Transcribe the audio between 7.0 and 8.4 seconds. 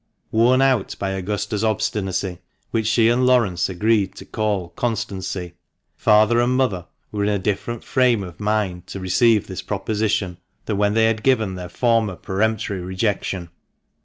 were in a different frame of